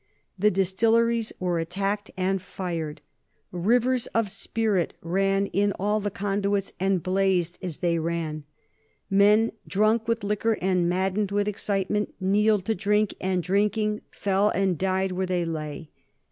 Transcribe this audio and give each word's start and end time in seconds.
The 0.35 0.49
distilleries 0.49 1.31
were 1.39 1.59
attacked 1.59 2.09
and 2.17 2.41
fired. 2.41 3.01
Rivers 3.51 4.07
of 4.15 4.31
spirit 4.31 4.95
ran 5.03 5.45
in 5.45 5.73
all 5.77 5.99
the 5.99 6.09
conduits 6.09 6.73
and 6.79 7.03
blazed 7.03 7.59
as 7.61 7.77
they 7.85 7.99
ran. 7.99 8.43
Men, 9.11 9.51
drunk 9.67 10.07
with 10.07 10.23
liquor 10.23 10.57
and 10.59 10.89
maddened 10.89 11.29
with 11.29 11.47
excitement, 11.47 12.15
kneeled 12.19 12.65
to 12.65 12.73
drink, 12.73 13.13
and, 13.21 13.43
drinking, 13.43 14.01
fell 14.09 14.49
and 14.49 14.75
died 14.75 15.11
where 15.11 15.27
they 15.27 15.45
lay. 15.45 15.91